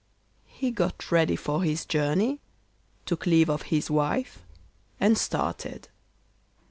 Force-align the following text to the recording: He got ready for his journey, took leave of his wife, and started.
He 0.47 0.71
got 0.71 1.11
ready 1.11 1.35
for 1.35 1.61
his 1.61 1.85
journey, 1.85 2.41
took 3.05 3.27
leave 3.27 3.51
of 3.51 3.61
his 3.69 3.91
wife, 3.91 4.41
and 4.99 5.15
started. 5.15 5.89